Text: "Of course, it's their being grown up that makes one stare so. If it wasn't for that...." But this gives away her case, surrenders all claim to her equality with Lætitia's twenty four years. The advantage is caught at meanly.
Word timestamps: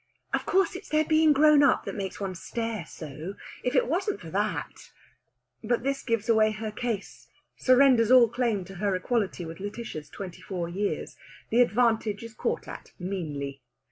"Of 0.33 0.47
course, 0.47 0.75
it's 0.75 0.89
their 0.89 1.05
being 1.05 1.31
grown 1.31 1.61
up 1.61 1.85
that 1.85 1.93
makes 1.93 2.19
one 2.19 2.33
stare 2.33 2.85
so. 2.87 3.35
If 3.63 3.75
it 3.75 3.87
wasn't 3.87 4.19
for 4.19 4.31
that...." 4.31 4.91
But 5.63 5.83
this 5.83 6.01
gives 6.01 6.27
away 6.27 6.53
her 6.53 6.71
case, 6.71 7.27
surrenders 7.55 8.09
all 8.09 8.27
claim 8.27 8.65
to 8.65 8.75
her 8.77 8.95
equality 8.95 9.45
with 9.45 9.59
Lætitia's 9.59 10.09
twenty 10.09 10.41
four 10.41 10.67
years. 10.67 11.17
The 11.51 11.61
advantage 11.61 12.23
is 12.23 12.33
caught 12.33 12.67
at 12.67 12.93
meanly. 12.97 13.61